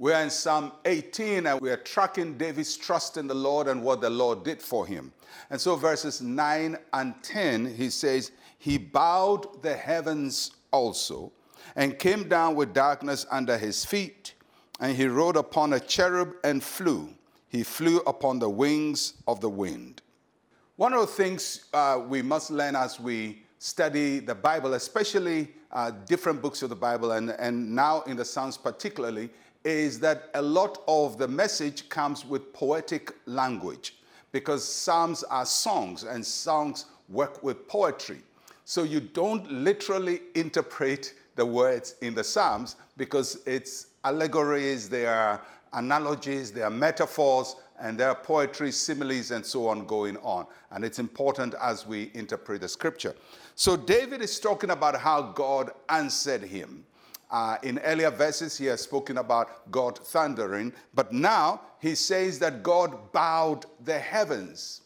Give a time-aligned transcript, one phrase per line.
[0.00, 4.10] We're in Psalm 18 and we're tracking David's trust in the Lord and what the
[4.10, 5.12] Lord did for him.
[5.50, 11.32] And so, verses 9 and 10, he says, He bowed the heavens also
[11.74, 14.34] and came down with darkness under his feet,
[14.78, 17.08] and he rode upon a cherub and flew.
[17.48, 20.02] He flew upon the wings of the wind.
[20.76, 25.90] One of the things uh, we must learn as we study the Bible, especially uh,
[26.06, 29.28] different books of the Bible, and, and now in the Psalms particularly,
[29.64, 33.96] is that a lot of the message comes with poetic language
[34.32, 38.18] because Psalms are songs and songs work with poetry.
[38.64, 45.40] So you don't literally interpret the words in the Psalms because it's allegories, they are
[45.72, 50.46] analogies, they are metaphors, and there are poetry, similes, and so on going on.
[50.70, 53.14] And it's important as we interpret the scripture.
[53.54, 56.84] So David is talking about how God answered him.
[57.30, 62.62] Uh, in earlier verses, he has spoken about God thundering, but now he says that
[62.62, 64.82] God bowed the heavens.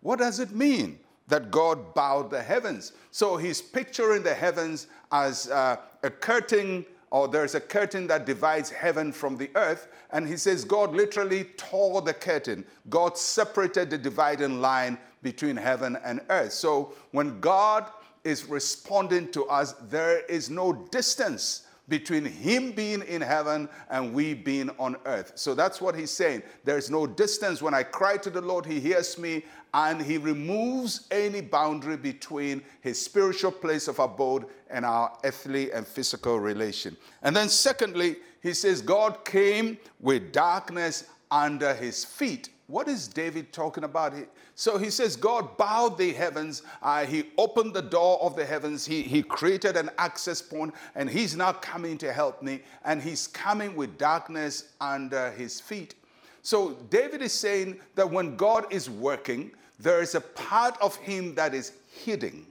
[0.00, 2.92] What does it mean that God bowed the heavens?
[3.10, 8.68] So he's picturing the heavens as uh, a curtain or there's a curtain that divides
[8.70, 9.88] heaven from the earth.
[10.10, 12.64] And he says God literally tore the curtain.
[12.90, 16.52] God separated the dividing line between heaven and earth.
[16.52, 17.86] So when God
[18.24, 24.34] is responding to us, there is no distance between him being in heaven and we
[24.34, 25.32] being on earth.
[25.36, 26.42] So that's what he's saying.
[26.64, 27.62] There's no distance.
[27.62, 32.62] When I cry to the Lord, he hears me and he removes any boundary between
[32.80, 36.96] his spiritual place of abode and our earthly and physical relation.
[37.22, 42.48] And then, secondly, he says, God came with darkness under his feet.
[42.68, 44.12] What is David talking about?
[44.56, 46.62] So he says, God bowed the heavens.
[46.82, 48.84] Uh, he opened the door of the heavens.
[48.84, 52.62] He, he created an access point, and he's now coming to help me.
[52.84, 55.94] And he's coming with darkness under his feet.
[56.42, 61.34] So David is saying that when God is working, there is a part of him
[61.36, 62.46] that is hidden.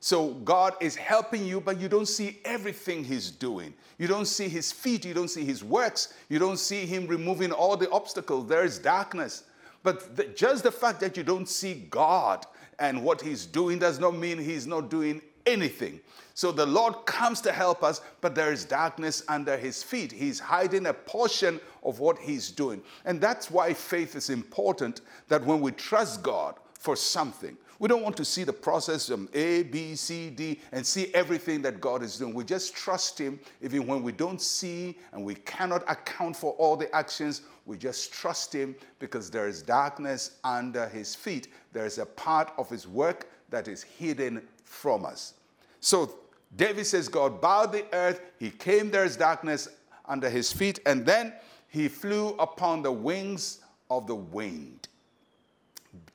[0.00, 3.74] So God is helping you, but you don't see everything He's doing.
[3.98, 7.52] You don't see His feet, you don't see His works, you don't see Him removing
[7.52, 8.48] all the obstacles.
[8.48, 9.44] There is darkness.
[9.82, 12.46] But the, just the fact that you don't see God
[12.78, 16.00] and what He's doing does not mean He's not doing anything.
[16.32, 20.12] So the Lord comes to help us, but there is darkness under His feet.
[20.12, 22.80] He's hiding a portion of what He's doing.
[23.04, 28.02] And that's why faith is important that when we trust God for something, we don't
[28.02, 32.02] want to see the process from A, B, C, D, and see everything that God
[32.02, 32.34] is doing.
[32.34, 36.76] We just trust Him, even when we don't see and we cannot account for all
[36.76, 37.40] the actions.
[37.64, 41.48] We just trust Him because there is darkness under His feet.
[41.72, 45.32] There is a part of His work that is hidden from us.
[45.80, 46.18] So
[46.56, 49.68] David says, God bowed the earth, He came, there is darkness
[50.04, 51.32] under His feet, and then
[51.68, 54.88] He flew upon the wings of the wind.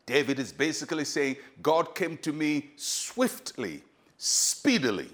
[0.05, 3.81] David is basically saying, God came to me swiftly,
[4.17, 5.09] speedily.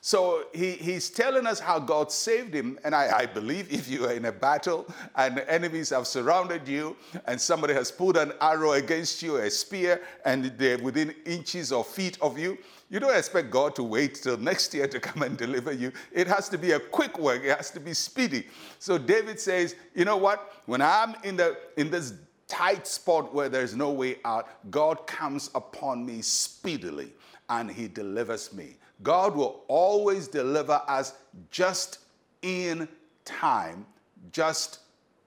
[0.00, 2.78] So he, he's telling us how God saved him.
[2.84, 4.86] And I, I, believe if you are in a battle
[5.16, 6.96] and enemies have surrounded you
[7.26, 11.84] and somebody has put an arrow against you, a spear, and they're within inches or
[11.84, 12.56] feet of you,
[12.90, 15.92] you don't expect God to wait till next year to come and deliver you.
[16.12, 18.46] It has to be a quick work, it has to be speedy.
[18.78, 20.62] So David says, you know what?
[20.66, 22.14] When I'm in, the, in this
[22.48, 27.12] tight spot where there's no way out, God comes upon me speedily
[27.48, 28.76] and he delivers me.
[29.02, 31.14] God will always deliver us
[31.50, 32.00] just
[32.42, 32.88] in
[33.24, 33.86] time,
[34.32, 34.80] just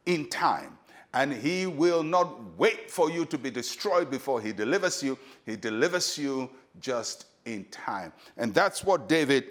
[0.06, 0.78] in time.
[1.14, 5.18] And he will not wait for you to be destroyed before he delivers you.
[5.46, 6.50] He delivers you
[6.80, 8.14] just in time.
[8.38, 9.46] And that's what David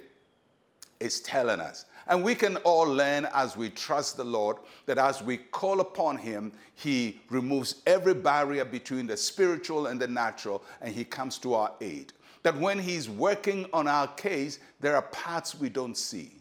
[1.01, 1.85] is telling us.
[2.11, 4.57] And we can all learn as we trust the Lord
[4.87, 10.09] that as we call upon Him, He removes every barrier between the spiritual and the
[10.09, 12.13] natural, and He comes to our aid.
[12.43, 16.33] That when He's working on our case, there are parts we don't see.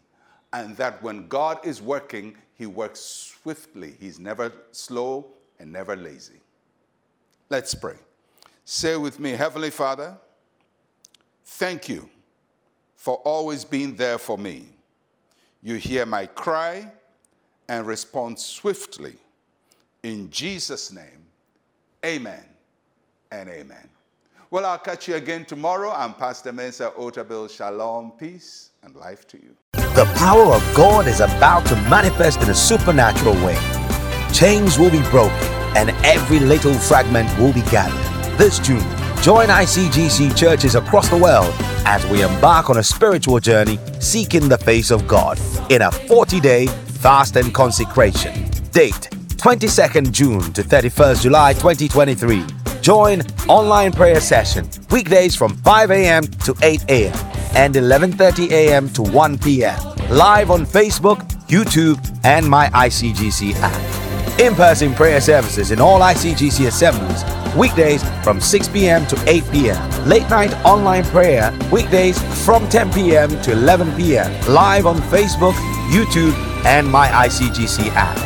[0.52, 3.94] And that when God is working, He works swiftly.
[4.00, 5.28] He's never slow
[5.60, 6.40] and never lazy.
[7.48, 7.96] Let's pray.
[8.64, 10.18] Say with me, Heavenly Father,
[11.44, 12.10] thank you
[12.96, 14.70] for always being there for me.
[15.62, 16.90] You hear my cry
[17.68, 19.16] and respond swiftly.
[20.02, 21.26] In Jesus' name,
[22.04, 22.42] amen
[23.30, 23.88] and amen.
[24.50, 25.92] Well, I'll catch you again tomorrow.
[25.92, 27.50] I'm Pastor Mensa Otabil.
[27.50, 29.54] Shalom, peace, and life to you.
[29.72, 33.58] The power of God is about to manifest in a supernatural way.
[34.32, 35.46] Chains will be broken,
[35.76, 38.38] and every little fragment will be gathered.
[38.38, 38.80] This June,
[39.22, 41.54] join ICGC churches across the world
[41.90, 45.40] as we embark on a spiritual journey seeking the face of God
[45.70, 46.68] in a 40 day
[47.02, 48.32] Fast and Consecration.
[48.70, 49.10] Date
[49.44, 52.44] 22nd June to 31st July 2023.
[52.80, 56.22] Join online prayer session weekdays from 5 a.m.
[56.46, 57.16] to 8 a.m.
[57.56, 58.88] and 11:30 a.m.
[58.90, 59.80] to 1 p.m.
[60.10, 64.40] Live on Facebook, YouTube, and my ICGC app.
[64.40, 67.24] In-person prayer services in all ICGC assemblies
[67.56, 69.06] weekdays from 6 p.m.
[69.06, 70.08] to 8 p.m.
[70.08, 73.30] Late night online prayer weekdays from 10 p.m.
[73.42, 74.30] to 11 p.m.
[74.46, 75.54] Live on Facebook,
[75.90, 78.18] YouTube, and my ICGC app.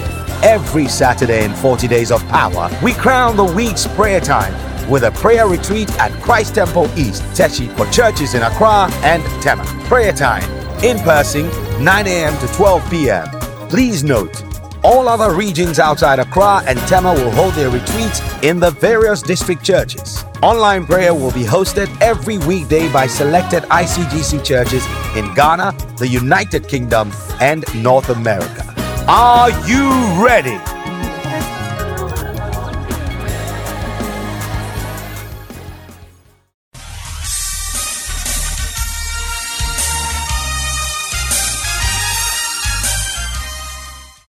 [0.42, 4.52] Every Saturday in 40 Days of Power, we crown the week's prayer time
[4.90, 9.64] with a prayer retreat at Christ Temple East, Teshie, for churches in Accra and Tema.
[9.86, 10.42] Prayer time
[10.84, 11.48] in person
[11.82, 12.38] 9 a.m.
[12.40, 13.26] to 12 p.m.
[13.68, 14.44] Please note,
[14.84, 19.64] all other regions outside Accra and Tema will hold their retreats in the various district
[19.64, 20.24] churches.
[20.42, 24.86] Online prayer will be hosted every weekday by selected ICGC churches
[25.16, 27.10] in Ghana, the United Kingdom,
[27.40, 28.62] and North America.
[29.08, 29.90] Are you
[30.22, 30.73] ready?